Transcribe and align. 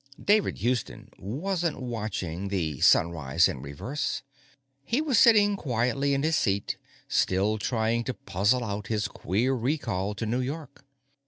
David 0.19 0.57
Houston 0.57 1.11
wasn't 1.19 1.79
watching 1.79 2.47
the 2.47 2.79
sunrise 2.79 3.47
in 3.47 3.61
reverse; 3.61 4.23
he 4.83 4.99
was 4.99 5.19
sitting 5.19 5.55
quietly 5.55 6.15
in 6.15 6.23
his 6.23 6.35
seat, 6.35 6.75
still 7.07 7.59
trying 7.59 8.03
to 8.05 8.15
puzzle 8.15 8.63
out 8.63 8.87
his 8.87 9.07
queer 9.07 9.53
recall 9.53 10.15
to 10.15 10.25
New 10.25 10.41
York. 10.41 10.85